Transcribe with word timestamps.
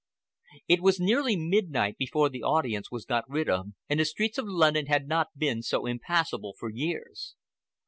It 0.67 0.81
was 0.81 0.99
nearly 0.99 1.35
midnight 1.35 1.95
before 1.99 2.27
the 2.27 2.41
audience 2.41 2.89
was 2.89 3.05
got 3.05 3.29
rid 3.29 3.47
of, 3.47 3.67
and 3.87 3.99
the 3.99 4.05
streets 4.05 4.39
of 4.39 4.47
London 4.47 4.87
had 4.87 5.07
not 5.07 5.37
been 5.37 5.61
so 5.61 5.85
impassable 5.85 6.55
for 6.57 6.71
years. 6.71 7.35